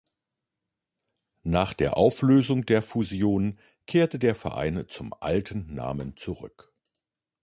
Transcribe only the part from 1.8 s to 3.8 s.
Auflösung der Fusion